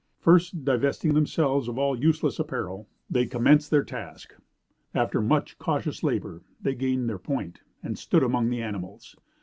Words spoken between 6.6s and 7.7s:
gained their point